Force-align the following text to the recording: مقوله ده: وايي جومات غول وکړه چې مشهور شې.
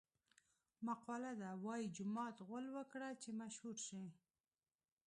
مقوله 0.87 1.31
ده: 1.41 1.49
وايي 1.65 1.87
جومات 1.95 2.37
غول 2.47 2.65
وکړه 2.77 3.09
چې 3.21 3.29
مشهور 3.41 3.77
شې. 3.85 4.03